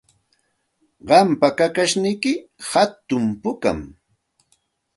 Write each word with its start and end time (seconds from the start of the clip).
Qampa 1.07 1.47
kakashniyki 1.57 2.33
hatun 2.69 3.25
pukami. 3.41 3.87